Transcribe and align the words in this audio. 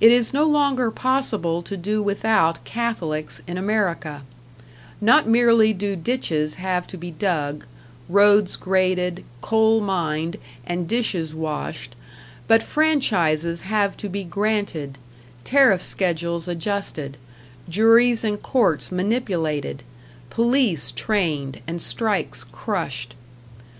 It 0.00 0.12
is 0.12 0.32
no 0.32 0.44
longer 0.44 0.92
possible 0.92 1.60
to 1.60 1.76
do 1.76 2.00
without 2.00 2.62
Catholics 2.62 3.42
in 3.48 3.58
America; 3.58 4.22
not 5.00 5.26
merely 5.28 5.72
do 5.72 5.96
ditches 5.96 6.54
have 6.54 6.86
to 6.86 6.96
be 6.96 7.10
dug, 7.10 7.66
roads 8.08 8.54
graded, 8.54 9.24
coal 9.40 9.80
mined, 9.80 10.36
and 10.64 10.86
dishes 10.86 11.34
washed, 11.34 11.96
but 12.46 12.62
franchises 12.62 13.62
have 13.62 13.96
to 13.96 14.08
be 14.08 14.22
granted, 14.22 14.98
tariff 15.42 15.82
schedules 15.82 16.46
adjusted, 16.46 17.16
juries 17.68 18.22
and 18.22 18.40
courts 18.44 18.92
manipulated, 18.92 19.82
police 20.30 20.92
trained 20.92 21.60
and 21.66 21.82
strikes 21.82 22.44
crushed. 22.44 23.16